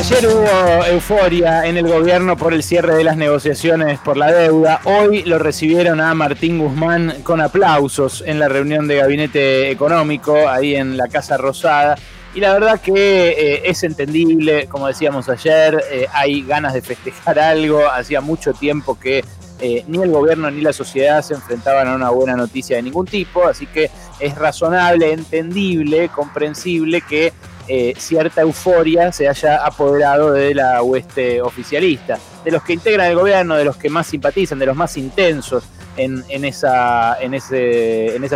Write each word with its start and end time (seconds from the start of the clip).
Ayer 0.00 0.26
hubo 0.28 0.86
euforia 0.86 1.66
en 1.66 1.76
el 1.76 1.86
gobierno 1.86 2.34
por 2.34 2.54
el 2.54 2.62
cierre 2.62 2.94
de 2.94 3.04
las 3.04 3.18
negociaciones 3.18 3.98
por 3.98 4.16
la 4.16 4.32
deuda. 4.32 4.80
Hoy 4.84 5.24
lo 5.24 5.38
recibieron 5.38 6.00
a 6.00 6.14
Martín 6.14 6.58
Guzmán 6.58 7.16
con 7.22 7.42
aplausos 7.42 8.24
en 8.26 8.38
la 8.38 8.48
reunión 8.48 8.88
de 8.88 8.96
gabinete 8.96 9.70
económico 9.70 10.48
ahí 10.48 10.74
en 10.74 10.96
la 10.96 11.06
Casa 11.08 11.36
Rosada. 11.36 11.98
Y 12.34 12.40
la 12.40 12.54
verdad 12.54 12.80
que 12.80 13.28
eh, 13.28 13.62
es 13.66 13.82
entendible, 13.82 14.68
como 14.68 14.86
decíamos 14.86 15.28
ayer, 15.28 15.84
eh, 15.90 16.06
hay 16.14 16.44
ganas 16.44 16.72
de 16.72 16.80
festejar 16.80 17.38
algo. 17.38 17.86
Hacía 17.86 18.22
mucho 18.22 18.54
tiempo 18.54 18.98
que 18.98 19.22
eh, 19.60 19.84
ni 19.86 19.98
el 20.02 20.10
gobierno 20.10 20.50
ni 20.50 20.62
la 20.62 20.72
sociedad 20.72 21.20
se 21.20 21.34
enfrentaban 21.34 21.86
a 21.88 21.94
una 21.94 22.08
buena 22.08 22.36
noticia 22.36 22.76
de 22.76 22.82
ningún 22.82 23.04
tipo, 23.04 23.46
así 23.46 23.66
que 23.66 23.90
es 24.18 24.34
razonable, 24.34 25.12
entendible, 25.12 26.08
comprensible 26.08 27.02
que 27.02 27.34
eh, 27.72 27.94
cierta 27.96 28.40
euforia 28.40 29.12
se 29.12 29.28
haya 29.28 29.64
apoderado 29.64 30.32
de 30.32 30.56
la 30.56 30.82
hueste 30.82 31.40
oficialista, 31.40 32.18
de 32.44 32.50
los 32.50 32.64
que 32.64 32.72
integran 32.72 33.06
el 33.06 33.14
gobierno, 33.14 33.54
de 33.54 33.64
los 33.64 33.76
que 33.76 33.88
más 33.88 34.08
simpatizan, 34.08 34.58
de 34.58 34.66
los 34.66 34.74
más 34.74 34.96
intensos 34.96 35.62
en, 35.96 36.24
esa, 36.44 37.16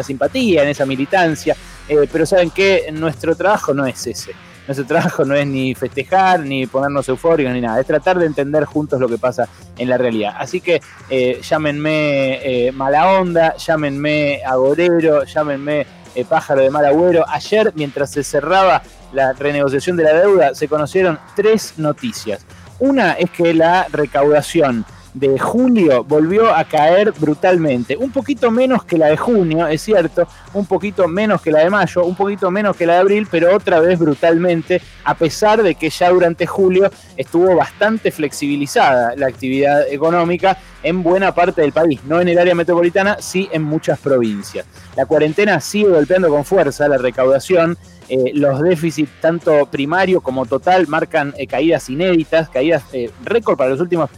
simpatía, 0.04 0.62
en 0.62 0.68
esa 0.68 0.86
militancia, 0.86 1.56
eh, 1.88 2.08
pero 2.12 2.24
saben 2.24 2.52
que 2.52 2.86
nuestro 2.92 3.34
trabajo 3.34 3.74
no 3.74 3.84
es 3.84 4.06
ese 4.06 4.30
nuestro 4.68 4.86
trabajo 4.86 5.24
no 5.24 5.34
es 5.34 5.46
ni 5.46 5.74
festejar, 5.74 6.40
ni 6.40 6.66
ponernos 6.68 7.06
eufóricos, 7.08 7.52
ni 7.52 7.60
nada. 7.60 7.80
Es 7.80 7.86
tratar 7.86 8.18
de 8.18 8.24
entender 8.24 8.64
juntos 8.64 8.98
lo 8.98 9.08
que 9.08 9.18
pasa 9.18 9.46
en 9.76 9.90
la 9.90 9.98
realidad. 9.98 10.36
Así 10.38 10.62
que 10.62 10.80
eh, 11.10 11.40
llámenme 11.42 12.70
mala 12.72 13.18
onda, 13.18 13.56
llámenme 13.56 14.40
agorero, 14.42 15.24
llámenme 15.24 15.86
pájaro 16.22 16.62
de 16.62 16.70
mal 16.70 16.86
agüero. 16.86 17.24
Ayer, 17.28 17.72
mientras 17.74 18.12
se 18.12 18.22
cerraba 18.22 18.80
la 19.14 19.32
renegociación 19.32 19.96
de 19.96 20.04
la 20.04 20.12
deuda, 20.14 20.54
se 20.54 20.68
conocieron 20.68 21.18
tres 21.34 21.74
noticias. 21.78 22.44
Una 22.78 23.12
es 23.12 23.30
que 23.30 23.54
la 23.54 23.86
recaudación 23.90 24.84
de 25.14 25.38
julio 25.38 26.02
volvió 26.02 26.52
a 26.52 26.64
caer 26.64 27.12
brutalmente. 27.12 27.96
Un 27.96 28.10
poquito 28.10 28.50
menos 28.50 28.84
que 28.84 28.98
la 28.98 29.06
de 29.06 29.16
junio, 29.16 29.66
es 29.68 29.80
cierto, 29.80 30.26
un 30.52 30.66
poquito 30.66 31.06
menos 31.06 31.40
que 31.40 31.52
la 31.52 31.60
de 31.60 31.70
mayo, 31.70 32.04
un 32.04 32.16
poquito 32.16 32.50
menos 32.50 32.76
que 32.76 32.84
la 32.84 32.94
de 32.94 32.98
abril, 32.98 33.28
pero 33.30 33.54
otra 33.54 33.78
vez 33.78 33.98
brutalmente, 33.98 34.82
a 35.04 35.14
pesar 35.14 35.62
de 35.62 35.76
que 35.76 35.88
ya 35.88 36.10
durante 36.10 36.46
julio 36.46 36.90
estuvo 37.16 37.54
bastante 37.54 38.10
flexibilizada 38.10 39.14
la 39.16 39.28
actividad 39.28 39.88
económica 39.88 40.58
en 40.82 41.02
buena 41.02 41.32
parte 41.32 41.62
del 41.62 41.72
país, 41.72 42.00
no 42.04 42.20
en 42.20 42.28
el 42.28 42.38
área 42.38 42.54
metropolitana, 42.54 43.16
sí 43.20 43.48
en 43.52 43.62
muchas 43.62 43.98
provincias. 44.00 44.66
La 44.96 45.06
cuarentena 45.06 45.60
sigue 45.60 45.88
golpeando 45.88 46.28
con 46.28 46.44
fuerza 46.44 46.88
la 46.88 46.98
recaudación. 46.98 47.78
Eh, 48.08 48.32
los 48.34 48.60
déficits, 48.60 49.10
tanto 49.20 49.66
primario 49.66 50.20
como 50.20 50.44
total, 50.46 50.86
marcan 50.88 51.34
eh, 51.38 51.46
caídas 51.46 51.88
inéditas, 51.88 52.48
caídas 52.48 52.84
eh, 52.92 53.10
récord 53.24 53.56
para 53.56 53.70
los 53.70 53.80
últimos 53.80 54.10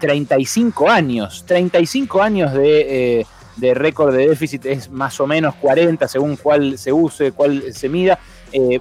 35 0.00 0.86
eh, 0.86 0.90
años. 0.90 1.44
35 1.46 2.22
años 2.22 2.52
eh, 2.56 3.24
de, 3.56 3.74
récord 3.74 4.14
de 4.14 4.28
déficit 4.28 4.66
es 4.66 4.90
más 4.90 5.20
o 5.20 5.26
menos 5.26 5.54
40 5.56 6.08
según 6.08 6.36
cuál 6.36 6.76
se 6.76 6.92
use, 6.92 7.32
cuál 7.32 7.72
se 7.72 7.88
mida. 7.88 8.18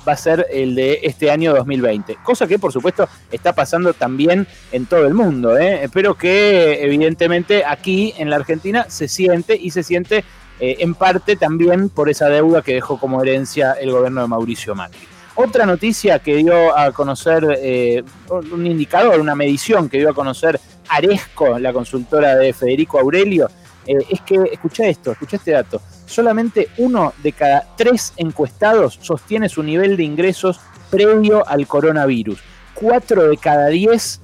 Va 0.07 0.13
a 0.13 0.17
ser 0.17 0.45
el 0.51 0.75
de 0.75 0.99
este 1.01 1.31
año 1.31 1.51
2020. 1.55 2.17
Cosa 2.23 2.45
que 2.45 2.59
por 2.59 2.71
supuesto 2.71 3.09
está 3.31 3.53
pasando 3.53 3.93
también 3.93 4.45
en 4.71 4.85
todo 4.85 5.07
el 5.07 5.15
mundo, 5.15 5.55
pero 5.91 6.13
que 6.13 6.83
evidentemente 6.83 7.63
aquí 7.65 8.13
en 8.19 8.29
la 8.29 8.35
Argentina 8.35 8.85
se 8.87 9.07
siente 9.07 9.55
y 9.59 9.71
se 9.71 9.81
siente 9.81 10.23
en 10.59 10.93
parte 10.95 11.35
también 11.35 11.89
por 11.89 12.09
esa 12.09 12.29
deuda 12.29 12.61
que 12.61 12.75
dejó 12.75 12.99
como 12.99 13.21
herencia 13.21 13.73
el 13.73 13.91
gobierno 13.91 14.21
de 14.21 14.27
Mauricio 14.27 14.75
Macri. 14.75 15.07
Otra 15.35 15.65
noticia 15.65 16.19
que 16.19 16.35
dio 16.35 16.77
a 16.77 16.91
conocer, 16.91 17.43
eh, 17.59 18.03
un 18.29 18.67
indicador, 18.67 19.19
una 19.19 19.33
medición 19.33 19.89
que 19.89 19.97
dio 19.97 20.11
a 20.11 20.13
conocer 20.13 20.59
Aresco, 20.89 21.57
la 21.57 21.73
consultora 21.73 22.35
de 22.35 22.53
Federico 22.53 22.99
Aurelio, 22.99 23.49
eh, 23.87 23.95
es 24.09 24.21
que, 24.21 24.35
escucha 24.51 24.85
esto, 24.85 25.11
escucha 25.11 25.37
este 25.37 25.51
dato, 25.51 25.81
solamente 26.05 26.69
uno 26.77 27.13
de 27.23 27.31
cada 27.31 27.67
tres 27.75 28.13
encuestados 28.17 28.99
sostiene 29.01 29.49
su 29.49 29.63
nivel 29.63 29.97
de 29.97 30.03
ingresos 30.03 30.59
previo 30.91 31.47
al 31.47 31.65
coronavirus. 31.65 32.39
Cuatro 32.75 33.27
de 33.27 33.37
cada 33.37 33.67
diez, 33.67 34.21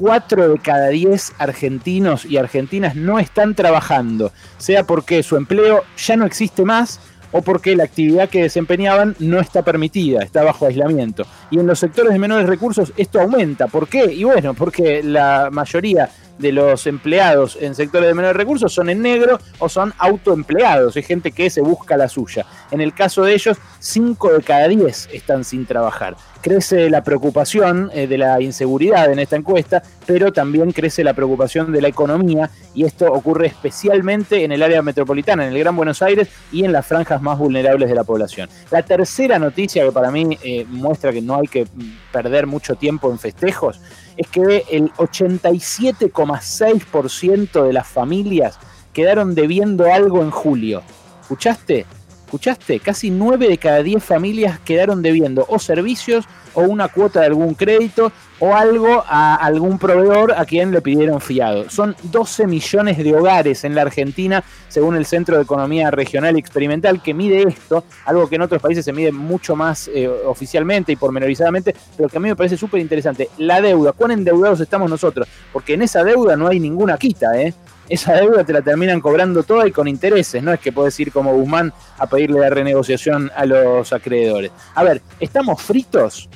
cuatro 0.00 0.48
de 0.48 0.58
cada 0.58 0.88
diez 0.88 1.34
argentinos 1.38 2.24
y 2.24 2.38
argentinas 2.38 2.96
no 2.96 3.18
están 3.18 3.54
trabajando, 3.54 4.32
sea 4.56 4.84
porque 4.84 5.22
su 5.22 5.36
empleo 5.36 5.84
ya 5.98 6.16
no 6.16 6.24
existe 6.24 6.64
más, 6.64 7.00
o 7.32 7.42
porque 7.42 7.76
la 7.76 7.84
actividad 7.84 8.30
que 8.30 8.42
desempeñaban 8.42 9.14
no 9.18 9.40
está 9.40 9.62
permitida, 9.62 10.22
está 10.22 10.42
bajo 10.42 10.66
aislamiento. 10.66 11.26
Y 11.50 11.58
en 11.58 11.66
los 11.66 11.78
sectores 11.78 12.12
de 12.12 12.18
menores 12.18 12.48
recursos 12.48 12.92
esto 12.96 13.20
aumenta. 13.20 13.68
¿Por 13.68 13.88
qué? 13.88 14.06
Y 14.12 14.24
bueno, 14.24 14.54
porque 14.54 15.02
la 15.02 15.50
mayoría 15.52 16.08
de 16.40 16.52
los 16.52 16.86
empleados 16.86 17.58
en 17.60 17.74
sectores 17.74 18.08
de 18.08 18.14
menores 18.14 18.36
recursos 18.36 18.72
son 18.72 18.88
en 18.88 19.02
negro 19.02 19.38
o 19.58 19.68
son 19.68 19.92
autoempleados, 19.98 20.96
es 20.96 21.06
gente 21.06 21.32
que 21.32 21.50
se 21.50 21.60
busca 21.60 21.96
la 21.96 22.08
suya. 22.08 22.46
En 22.70 22.80
el 22.80 22.94
caso 22.94 23.22
de 23.22 23.34
ellos, 23.34 23.58
5 23.78 24.32
de 24.32 24.42
cada 24.42 24.68
10 24.68 25.10
están 25.12 25.44
sin 25.44 25.66
trabajar. 25.66 26.16
Crece 26.40 26.88
la 26.88 27.04
preocupación 27.04 27.90
eh, 27.92 28.06
de 28.06 28.16
la 28.16 28.40
inseguridad 28.40 29.12
en 29.12 29.18
esta 29.18 29.36
encuesta, 29.36 29.82
pero 30.06 30.32
también 30.32 30.72
crece 30.72 31.04
la 31.04 31.12
preocupación 31.12 31.70
de 31.70 31.82
la 31.82 31.88
economía 31.88 32.50
y 32.74 32.84
esto 32.84 33.12
ocurre 33.12 33.46
especialmente 33.46 34.42
en 34.42 34.52
el 34.52 34.62
área 34.62 34.80
metropolitana, 34.80 35.46
en 35.46 35.52
el 35.52 35.58
Gran 35.58 35.76
Buenos 35.76 36.00
Aires 36.00 36.28
y 36.50 36.64
en 36.64 36.72
las 36.72 36.86
franjas 36.86 37.20
más 37.20 37.38
vulnerables 37.38 37.90
de 37.90 37.94
la 37.94 38.04
población. 38.04 38.48
La 38.70 38.82
tercera 38.82 39.38
noticia 39.38 39.84
que 39.84 39.92
para 39.92 40.10
mí 40.10 40.38
eh, 40.42 40.64
muestra 40.66 41.12
que 41.12 41.20
no 41.20 41.36
hay 41.36 41.46
que 41.46 41.66
perder 42.10 42.46
mucho 42.46 42.74
tiempo 42.76 43.10
en 43.10 43.18
festejos 43.18 43.78
es 44.20 44.28
que 44.28 44.64
el 44.70 44.92
87,6% 44.92 47.64
de 47.64 47.72
las 47.72 47.88
familias 47.88 48.58
quedaron 48.92 49.34
debiendo 49.34 49.90
algo 49.90 50.20
en 50.20 50.30
julio. 50.30 50.82
¿Escuchaste? 51.22 51.86
¿Escuchaste? 52.30 52.78
Casi 52.78 53.10
9 53.10 53.48
de 53.48 53.58
cada 53.58 53.82
10 53.82 54.04
familias 54.04 54.60
quedaron 54.60 55.02
debiendo 55.02 55.44
o 55.48 55.58
servicios 55.58 56.26
o 56.54 56.60
una 56.60 56.86
cuota 56.86 57.18
de 57.18 57.26
algún 57.26 57.54
crédito 57.54 58.12
o 58.38 58.54
algo 58.54 59.02
a 59.04 59.34
algún 59.34 59.80
proveedor 59.80 60.34
a 60.36 60.44
quien 60.44 60.70
le 60.70 60.80
pidieron 60.80 61.20
fiado. 61.20 61.68
Son 61.68 61.96
12 62.04 62.46
millones 62.46 62.98
de 62.98 63.16
hogares 63.16 63.64
en 63.64 63.74
la 63.74 63.82
Argentina, 63.82 64.44
según 64.68 64.94
el 64.94 65.06
Centro 65.06 65.38
de 65.38 65.42
Economía 65.42 65.90
Regional 65.90 66.36
y 66.36 66.38
Experimental, 66.38 67.02
que 67.02 67.14
mide 67.14 67.42
esto, 67.48 67.82
algo 68.04 68.28
que 68.28 68.36
en 68.36 68.42
otros 68.42 68.62
países 68.62 68.84
se 68.84 68.92
mide 68.92 69.10
mucho 69.10 69.56
más 69.56 69.90
eh, 69.92 70.06
oficialmente 70.06 70.92
y 70.92 70.96
pormenorizadamente, 70.96 71.74
pero 71.96 72.08
que 72.08 72.16
a 72.16 72.20
mí 72.20 72.28
me 72.28 72.36
parece 72.36 72.56
súper 72.56 72.80
interesante. 72.80 73.28
La 73.38 73.60
deuda, 73.60 73.90
¿cuán 73.90 74.12
endeudados 74.12 74.60
estamos 74.60 74.88
nosotros? 74.88 75.26
Porque 75.52 75.74
en 75.74 75.82
esa 75.82 76.04
deuda 76.04 76.36
no 76.36 76.46
hay 76.46 76.60
ninguna 76.60 76.96
quita, 76.96 77.42
¿eh? 77.42 77.52
Esa 77.90 78.14
deuda 78.14 78.44
te 78.44 78.52
la 78.52 78.62
terminan 78.62 79.00
cobrando 79.00 79.42
toda 79.42 79.66
y 79.66 79.72
con 79.72 79.88
intereses, 79.88 80.40
no 80.42 80.52
es 80.52 80.60
que 80.60 80.70
puedes 80.70 80.98
ir 81.00 81.10
como 81.12 81.34
Guzmán 81.34 81.72
a 81.98 82.06
pedirle 82.06 82.38
la 82.38 82.48
renegociación 82.48 83.32
a 83.34 83.44
los 83.44 83.92
acreedores. 83.92 84.52
A 84.76 84.84
ver, 84.84 85.02
¿estamos 85.18 85.60
fritos? 85.60 86.28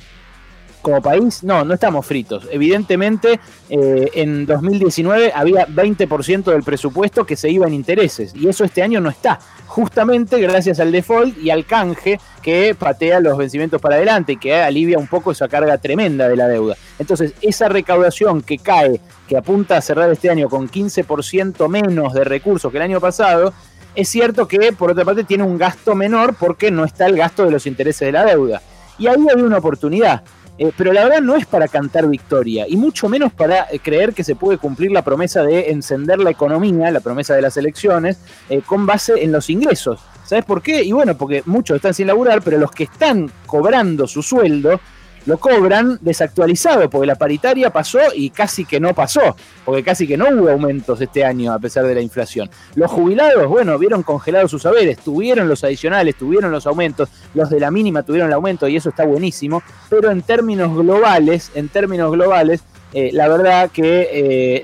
Como 0.85 1.01
país, 1.01 1.43
no, 1.43 1.65
no 1.65 1.73
estamos 1.73 2.05
fritos. 2.05 2.47
Evidentemente, 2.51 3.39
eh, 3.71 4.11
en 4.13 4.45
2019 4.45 5.31
había 5.33 5.65
20% 5.65 6.43
del 6.43 6.61
presupuesto 6.61 7.25
que 7.25 7.35
se 7.35 7.49
iba 7.49 7.65
en 7.65 7.73
intereses 7.73 8.35
y 8.35 8.47
eso 8.47 8.63
este 8.63 8.83
año 8.83 9.01
no 9.01 9.09
está. 9.09 9.39
Justamente 9.65 10.39
gracias 10.39 10.79
al 10.79 10.91
default 10.91 11.39
y 11.39 11.49
al 11.49 11.65
canje 11.65 12.19
que 12.43 12.75
patea 12.77 13.19
los 13.19 13.35
vencimientos 13.35 13.81
para 13.81 13.95
adelante 13.95 14.33
y 14.33 14.37
que 14.37 14.53
alivia 14.61 14.99
un 14.99 15.07
poco 15.07 15.31
esa 15.31 15.47
carga 15.47 15.79
tremenda 15.79 16.29
de 16.29 16.35
la 16.35 16.47
deuda. 16.47 16.75
Entonces, 16.99 17.33
esa 17.41 17.67
recaudación 17.67 18.43
que 18.43 18.59
cae, 18.59 19.01
que 19.27 19.37
apunta 19.37 19.77
a 19.77 19.81
cerrar 19.81 20.11
este 20.11 20.29
año 20.29 20.49
con 20.49 20.69
15% 20.69 21.67
menos 21.67 22.13
de 22.13 22.23
recursos 22.25 22.71
que 22.71 22.77
el 22.77 22.83
año 22.83 23.01
pasado, 23.01 23.55
es 23.95 24.07
cierto 24.07 24.47
que 24.47 24.71
por 24.71 24.91
otra 24.91 25.03
parte 25.03 25.23
tiene 25.23 25.45
un 25.45 25.57
gasto 25.57 25.95
menor 25.95 26.35
porque 26.35 26.69
no 26.69 26.85
está 26.85 27.07
el 27.07 27.17
gasto 27.17 27.43
de 27.43 27.49
los 27.49 27.65
intereses 27.65 28.05
de 28.05 28.11
la 28.11 28.23
deuda. 28.23 28.61
Y 28.99 29.07
ahí 29.07 29.25
hay 29.35 29.41
una 29.41 29.57
oportunidad. 29.57 30.21
Eh, 30.57 30.71
pero 30.77 30.93
la 30.93 31.03
verdad 31.03 31.21
no 31.21 31.35
es 31.35 31.45
para 31.45 31.67
cantar 31.67 32.07
victoria, 32.07 32.65
y 32.67 32.77
mucho 32.77 33.09
menos 33.09 33.33
para 33.33 33.67
eh, 33.71 33.79
creer 33.79 34.13
que 34.13 34.23
se 34.23 34.35
puede 34.35 34.57
cumplir 34.57 34.91
la 34.91 35.03
promesa 35.03 35.43
de 35.43 35.71
encender 35.71 36.19
la 36.19 36.29
economía, 36.29 36.91
la 36.91 37.01
promesa 37.01 37.35
de 37.35 37.41
las 37.41 37.57
elecciones, 37.57 38.19
eh, 38.49 38.61
con 38.65 38.85
base 38.85 39.21
en 39.21 39.31
los 39.31 39.49
ingresos. 39.49 39.99
¿Sabes 40.23 40.45
por 40.45 40.61
qué? 40.61 40.83
Y 40.83 40.91
bueno, 40.91 41.15
porque 41.15 41.43
muchos 41.45 41.75
están 41.75 41.93
sin 41.93 42.07
laburar, 42.07 42.41
pero 42.41 42.57
los 42.57 42.71
que 42.71 42.85
están 42.85 43.29
cobrando 43.45 44.07
su 44.07 44.23
sueldo 44.23 44.79
lo 45.25 45.37
cobran 45.37 45.97
desactualizado, 46.01 46.89
porque 46.89 47.07
la 47.07 47.15
paritaria 47.15 47.69
pasó 47.71 47.99
y 48.13 48.29
casi 48.29 48.65
que 48.65 48.79
no 48.79 48.93
pasó, 48.93 49.35
porque 49.63 49.83
casi 49.83 50.07
que 50.07 50.17
no 50.17 50.29
hubo 50.29 50.49
aumentos 50.49 51.01
este 51.01 51.25
año 51.25 51.53
a 51.53 51.59
pesar 51.59 51.85
de 51.85 51.95
la 51.95 52.01
inflación. 52.01 52.49
Los 52.75 52.91
jubilados, 52.91 53.47
bueno, 53.47 53.77
vieron 53.77 54.03
congelados 54.03 54.51
sus 54.51 54.61
saberes, 54.61 54.99
tuvieron 54.99 55.47
los 55.47 55.63
adicionales, 55.63 56.15
tuvieron 56.15 56.51
los 56.51 56.67
aumentos, 56.67 57.09
los 57.33 57.49
de 57.49 57.59
la 57.59 57.71
mínima 57.71 58.03
tuvieron 58.03 58.29
el 58.29 58.33
aumento 58.33 58.67
y 58.67 58.75
eso 58.75 58.89
está 58.89 59.05
buenísimo, 59.05 59.63
pero 59.89 60.11
en 60.11 60.21
términos 60.21 60.75
globales, 60.75 61.51
en 61.55 61.69
términos 61.69 62.11
globales, 62.11 62.63
eh, 62.93 63.09
la 63.11 63.27
verdad 63.27 63.71
que 63.71 64.09
eh, 64.11 64.63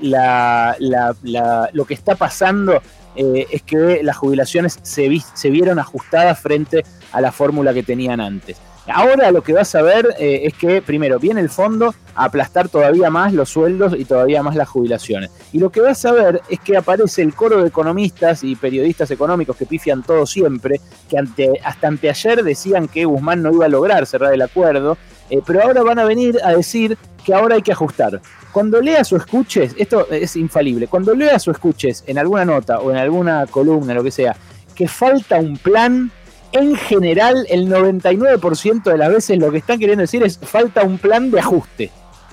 lo 1.72 1.84
que 1.84 1.94
está 1.94 2.14
pasando 2.14 2.80
eh, 3.14 3.46
es 3.50 3.62
que 3.62 4.00
las 4.02 4.16
jubilaciones 4.16 4.78
se, 4.82 5.10
se 5.34 5.50
vieron 5.50 5.78
ajustadas 5.78 6.40
frente 6.40 6.84
a 7.12 7.20
la 7.20 7.30
fórmula 7.30 7.74
que 7.74 7.82
tenían 7.82 8.20
antes. 8.20 8.58
Ahora 8.86 9.30
lo 9.30 9.42
que 9.42 9.52
vas 9.52 9.74
a 9.76 9.82
ver 9.82 10.14
eh, 10.18 10.42
es 10.44 10.54
que, 10.54 10.82
primero, 10.82 11.20
viene 11.20 11.40
el 11.40 11.50
fondo 11.50 11.94
a 12.14 12.24
aplastar 12.24 12.68
todavía 12.68 13.10
más 13.10 13.32
los 13.32 13.48
sueldos 13.48 13.94
y 13.96 14.04
todavía 14.04 14.42
más 14.42 14.56
las 14.56 14.68
jubilaciones. 14.68 15.30
Y 15.52 15.58
lo 15.58 15.70
que 15.70 15.80
vas 15.80 16.04
a 16.04 16.12
ver 16.12 16.42
es 16.48 16.58
que 16.58 16.76
aparece 16.76 17.22
el 17.22 17.34
coro 17.34 17.62
de 17.62 17.68
economistas 17.68 18.42
y 18.42 18.56
periodistas 18.56 19.10
económicos 19.12 19.56
que 19.56 19.66
pifian 19.66 20.02
todo 20.02 20.26
siempre, 20.26 20.80
que 21.08 21.52
hasta 21.64 21.88
anteayer 21.88 22.42
decían 22.42 22.88
que 22.88 23.04
Guzmán 23.04 23.42
no 23.42 23.52
iba 23.52 23.66
a 23.66 23.68
lograr 23.68 24.04
cerrar 24.04 24.34
el 24.34 24.42
acuerdo, 24.42 24.98
eh, 25.30 25.40
pero 25.46 25.62
ahora 25.62 25.82
van 25.82 26.00
a 26.00 26.04
venir 26.04 26.38
a 26.42 26.50
decir 26.50 26.98
que 27.24 27.34
ahora 27.34 27.54
hay 27.54 27.62
que 27.62 27.72
ajustar. 27.72 28.20
Cuando 28.50 28.80
leas 28.80 29.12
o 29.12 29.16
escuches, 29.16 29.74
esto 29.78 30.08
es 30.10 30.34
infalible, 30.34 30.88
cuando 30.88 31.14
leas 31.14 31.46
o 31.46 31.52
escuches 31.52 32.02
en 32.06 32.18
alguna 32.18 32.44
nota 32.44 32.80
o 32.80 32.90
en 32.90 32.96
alguna 32.96 33.46
columna, 33.46 33.94
lo 33.94 34.02
que 34.02 34.10
sea, 34.10 34.36
que 34.74 34.88
falta 34.88 35.36
un 35.36 35.56
plan 35.56 36.10
en 36.52 36.76
general, 36.76 37.46
el 37.48 37.68
99% 37.68 38.82
de 38.82 38.98
las 38.98 39.10
veces 39.10 39.38
lo 39.38 39.50
que 39.50 39.58
están 39.58 39.78
queriendo 39.78 40.02
decir 40.02 40.22
es 40.22 40.38
falta 40.38 40.82
un 40.82 40.98
plan 40.98 41.30
de 41.30 41.40
ajuste. 41.40 41.90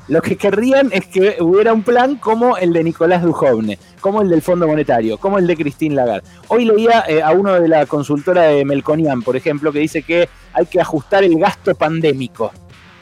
Lo 0.10 0.22
que 0.22 0.38
querrían 0.38 0.90
es 0.92 1.06
que 1.06 1.38
hubiera 1.40 1.72
un 1.72 1.84
plan 1.84 2.16
como 2.16 2.58
el 2.58 2.74
de 2.74 2.84
Nicolás 2.84 3.22
Dujovne, 3.22 3.78
como 4.02 4.22
el 4.22 4.30
del 4.30 4.42
Fondo 4.42 4.68
Monetario, 4.68 5.20
como 5.20 5.38
el 5.38 5.46
de 5.46 5.56
Christine 5.56 5.96
Lagarde. 5.96 6.28
Hoy 6.48 6.66
leía 6.66 7.06
eh, 7.08 7.22
a 7.22 7.32
uno 7.32 7.54
de 7.54 7.68
la 7.68 7.86
consultora 7.86 8.44
de 8.44 8.66
Melconian, 8.66 9.22
por 9.22 9.36
ejemplo, 9.36 9.72
que 9.72 9.80
dice 9.80 10.02
que 10.02 10.28
hay 10.52 10.66
que 10.66 10.82
ajustar 10.82 11.24
el 11.24 11.38
gasto 11.38 11.76
pandémico 11.76 12.52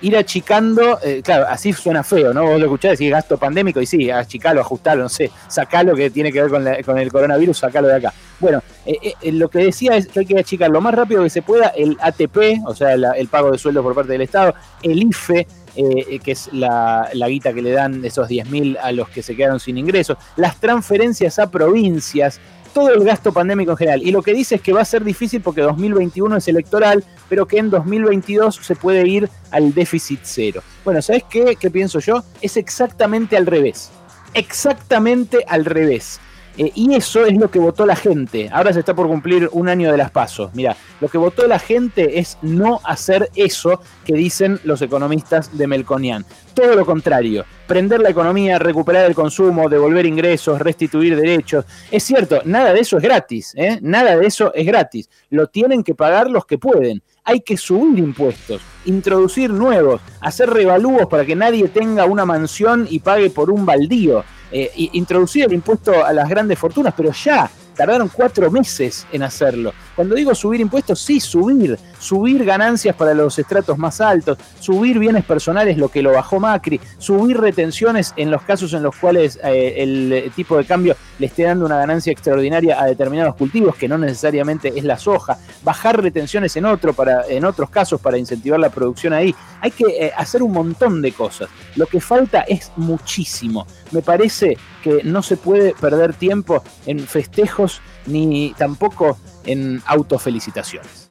ir 0.02 0.16
achicando, 0.16 1.00
eh, 1.04 1.22
claro, 1.24 1.48
así 1.50 1.74
suena 1.74 2.04
feo, 2.04 2.34
¿no? 2.34 2.44
Vos 2.44 2.60
lo 2.60 2.66
escuchás 2.66 2.92
decir 2.92 3.12
gasto 3.12 3.38
pandémico 3.38 3.82
y 3.82 3.86
sí, 3.86 4.10
achicalo, 4.10 4.62
ajustalo, 4.62 5.04
no 5.04 5.10
sé, 5.10 5.32
sacalo 5.48 5.96
que 5.96 6.10
tiene 6.10 6.32
que 6.32 6.42
ver 6.42 6.52
con, 6.84 6.98
el 6.98 7.12
coronavirus, 7.12 7.58
sacalo 7.58 7.88
de 7.88 7.96
acá. 7.96 8.14
Bueno, 8.40 8.62
eh, 8.86 9.14
eh, 9.22 9.32
lo 9.32 9.50
que 9.50 9.60
decía 9.60 9.96
es 9.96 10.08
que 10.08 10.20
hay 10.20 10.26
que 10.26 10.40
achicar 10.40 10.70
lo 10.70 10.82
más 10.82 10.94
rápido 10.94 11.24
que 11.24 11.30
se 11.30 11.42
pueda 11.42 11.68
el 11.70 11.98
ATP, 12.00 12.66
o 12.66 12.76
sea, 12.76 12.94
el 12.94 13.28
pago 13.28 13.52
de 13.52 13.58
sueldo 13.58 13.82
por 13.82 13.96
parte 13.96 14.12
del 14.12 14.22
Estado, 14.22 14.54
el 14.84 15.02
IFE, 15.02 15.48
que 15.76 16.32
es 16.32 16.52
la, 16.54 17.10
la, 17.14 17.28
guita 17.28 17.54
que 17.54 17.62
le 17.62 17.72
dan 17.72 18.04
esos 18.04 18.28
10.000 18.28 18.80
a 18.82 18.92
los 18.92 19.10
que 19.10 19.22
se 19.22 19.36
quedaron 19.36 19.60
sin 19.60 19.78
ingresos, 19.78 20.18
las 20.36 20.60
transferencias 20.60 21.38
a 21.38 21.52
provincias, 21.52 22.40
todo 22.68 22.94
el 22.94 23.04
gasto 23.04 23.32
pandémico 23.32 23.72
en 23.72 23.78
general. 23.78 24.02
Y 24.04 24.12
lo 24.12 24.22
que 24.22 24.34
dice 24.34 24.56
es 24.56 24.62
que 24.62 24.74
va 24.74 24.82
a 24.82 24.86
ser 24.86 25.04
difícil 25.04 25.42
porque 25.42 25.62
2021 25.62 26.38
es 26.38 26.48
electoral, 26.48 27.04
pero 27.30 27.46
que 27.46 27.58
en 27.58 27.70
2022 27.70 28.56
se 28.56 28.76
puede 28.76 29.08
ir 29.08 29.30
al 29.52 29.74
déficit 29.74 30.20
cero. 30.24 30.62
Bueno, 30.84 31.02
¿sabes 31.02 31.24
qué, 31.30 31.56
qué 31.60 31.70
pienso 31.70 32.00
yo? 32.00 32.24
Es 32.42 32.58
exactamente 32.58 33.38
al 33.38 33.46
revés. 33.46 33.92
Exactamente 34.34 35.44
al 35.48 35.66
revés. 35.66 36.20
Eh, 36.58 36.72
y 36.74 36.94
eso 36.96 37.26
es 37.26 37.38
lo 37.38 37.50
que 37.52 37.60
votó 37.60 37.86
la 37.86 37.96
gente. 37.96 38.50
Ahora 38.52 38.74
se 38.74 38.80
está 38.80 38.96
por 38.96 39.08
cumplir 39.08 39.50
un 39.52 39.70
año 39.70 39.92
de 39.92 39.98
las 39.98 40.12
pasos. 40.12 40.52
Mira, 40.54 40.76
lo 41.00 41.08
que 41.08 41.18
votó 41.18 41.48
la 41.48 41.60
gente 41.60 42.20
es 42.20 42.38
no 42.42 42.80
hacer 42.84 43.30
eso 43.36 43.82
que 44.06 44.14
dicen 44.14 44.60
los 44.64 44.82
economistas 44.82 45.58
de 45.58 45.68
Melconian. 45.68 46.26
Todo 46.54 46.76
lo 46.76 46.86
contrario. 46.86 47.46
Prender 47.68 48.00
la 48.00 48.10
economía, 48.10 48.58
recuperar 48.58 49.06
el 49.06 49.14
consumo, 49.14 49.70
devolver 49.70 50.06
ingresos, 50.06 50.60
restituir 50.60 51.16
derechos. 51.16 51.66
Es 51.92 52.04
cierto, 52.04 52.42
nada 52.46 52.74
de 52.74 52.80
eso 52.80 52.98
es 52.98 53.04
gratis. 53.04 53.54
¿eh? 53.56 53.78
Nada 53.82 54.18
de 54.18 54.26
eso 54.26 54.52
es 54.54 54.66
gratis. 54.66 55.10
Lo 55.30 55.48
tienen 55.48 55.84
que 55.84 55.94
pagar 55.94 56.30
los 56.32 56.46
que 56.46 56.58
pueden. 56.58 57.04
Hay 57.30 57.42
que 57.42 57.58
subir 57.58 58.00
impuestos, 58.00 58.62
introducir 58.86 59.50
nuevos, 59.50 60.00
hacer 60.22 60.50
revalúos 60.50 61.08
para 61.08 61.26
que 61.26 61.36
nadie 61.36 61.68
tenga 61.68 62.06
una 62.06 62.26
mansión 62.26 62.88
y 62.90 63.00
pague 63.00 63.30
por 63.30 63.52
un 63.52 63.66
baldío 63.66 64.24
eh, 64.50 64.72
introducir 64.94 65.44
el 65.44 65.52
impuesto 65.52 66.06
a 66.06 66.14
las 66.14 66.30
grandes 66.30 66.58
fortunas, 66.58 66.94
pero 66.96 67.12
ya 67.12 67.52
tardaron 67.76 68.08
cuatro 68.08 68.50
meses 68.50 69.06
en 69.12 69.24
hacerlo. 69.24 69.74
Cuando 69.94 70.16
digo 70.16 70.34
subir 70.34 70.62
impuestos, 70.62 71.02
sí, 71.02 71.20
subir, 71.20 71.78
subir 72.00 72.46
ganancias 72.46 72.96
para 72.96 73.14
los 73.14 73.38
estratos 73.40 73.78
más 73.78 74.02
altos, 74.02 74.38
subir 74.60 75.00
bienes 75.00 75.26
personales, 75.26 75.78
lo 75.78 75.90
que 75.90 76.02
lo 76.02 76.14
bajó 76.14 76.40
Macri, 76.40 76.80
subir 76.98 77.40
retenciones 77.40 78.14
en 78.18 78.32
los 78.32 78.42
casos 78.44 78.74
en 78.74 78.84
los 78.84 78.96
cuales 78.96 79.40
eh, 79.44 79.76
el 79.78 80.32
tipo 80.36 80.58
de 80.58 80.66
cambio 80.66 80.96
le 81.20 81.28
esté 81.28 81.44
dando 81.44 81.66
una 81.66 81.78
ganancia 81.78 82.12
extraordinaria 82.12 82.82
a 82.82 82.86
determinados 82.86 83.36
cultivos, 83.36 83.76
que 83.76 83.88
no 83.88 83.98
necesariamente 83.98 84.74
es 84.76 84.84
la 84.84 84.98
soja, 84.98 85.38
bajar 85.64 86.02
retenciones 86.02 86.56
en, 86.56 86.66
otro 86.66 86.94
para, 86.94 87.26
en 87.28 87.46
otros 87.46 87.70
casos 87.70 88.00
para 88.02 88.18
incentivar 88.18 88.60
la 88.60 88.70
producción 88.70 89.14
ahí. 89.14 89.34
Hay 89.62 89.72
que 89.72 89.86
eh, 89.86 90.12
hacer 90.16 90.44
un 90.44 90.52
montón 90.52 91.02
de 91.02 91.12
cosas. 91.12 91.50
Lo 91.76 91.86
que 91.86 92.02
falta 92.02 92.42
es 92.42 92.72
muchísimo. 92.76 93.66
Me 93.92 94.02
parece 94.02 94.58
que 94.84 95.02
no 95.04 95.22
se 95.22 95.38
puede 95.38 95.74
perder 95.74 96.14
tiempo 96.14 96.64
en 96.86 97.00
festejos 97.00 97.82
ni 98.06 98.54
tampoco 98.58 99.18
en 99.46 99.82
autofelicitaciones. 99.86 101.06